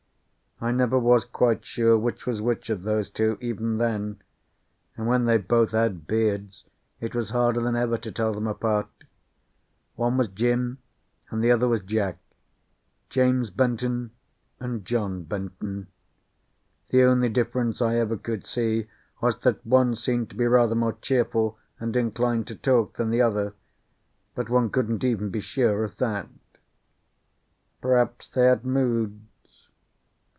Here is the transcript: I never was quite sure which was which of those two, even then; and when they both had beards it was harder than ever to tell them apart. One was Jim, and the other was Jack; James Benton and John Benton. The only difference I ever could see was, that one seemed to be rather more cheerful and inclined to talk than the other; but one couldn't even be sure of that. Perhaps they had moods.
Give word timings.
I 0.63 0.69
never 0.71 0.99
was 0.99 1.25
quite 1.25 1.65
sure 1.65 1.97
which 1.97 2.27
was 2.27 2.39
which 2.39 2.69
of 2.69 2.83
those 2.83 3.09
two, 3.09 3.35
even 3.41 3.79
then; 3.79 4.21
and 4.95 5.07
when 5.07 5.25
they 5.25 5.39
both 5.39 5.71
had 5.71 6.05
beards 6.05 6.65
it 6.99 7.15
was 7.15 7.31
harder 7.31 7.59
than 7.61 7.75
ever 7.75 7.97
to 7.97 8.11
tell 8.11 8.31
them 8.31 8.45
apart. 8.45 8.91
One 9.95 10.17
was 10.17 10.27
Jim, 10.27 10.77
and 11.31 11.43
the 11.43 11.49
other 11.49 11.67
was 11.67 11.81
Jack; 11.81 12.19
James 13.09 13.49
Benton 13.49 14.11
and 14.59 14.85
John 14.85 15.23
Benton. 15.23 15.87
The 16.89 17.05
only 17.05 17.29
difference 17.29 17.81
I 17.81 17.95
ever 17.95 18.15
could 18.15 18.45
see 18.45 18.87
was, 19.19 19.39
that 19.39 19.65
one 19.65 19.95
seemed 19.95 20.29
to 20.29 20.35
be 20.35 20.45
rather 20.45 20.75
more 20.75 20.93
cheerful 20.93 21.57
and 21.79 21.95
inclined 21.95 22.45
to 22.49 22.55
talk 22.55 22.97
than 22.97 23.09
the 23.09 23.19
other; 23.23 23.55
but 24.35 24.47
one 24.47 24.69
couldn't 24.69 25.03
even 25.03 25.31
be 25.31 25.41
sure 25.41 25.83
of 25.83 25.97
that. 25.97 26.27
Perhaps 27.81 28.27
they 28.27 28.45
had 28.45 28.63
moods. 28.63 29.23